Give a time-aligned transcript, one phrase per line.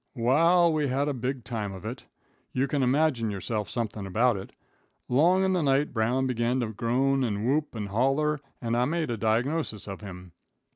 [0.15, 2.05] Wa'al we had a big time of it.
[2.53, 4.51] You can imagine yourself somethin' about it.
[5.07, 9.11] Long in the night Brown began to groan and whoop and holler, and I made
[9.11, 10.31] a diagnosis of him.